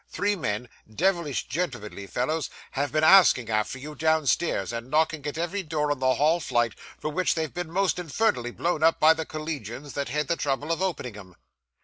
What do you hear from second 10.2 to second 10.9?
the trouble of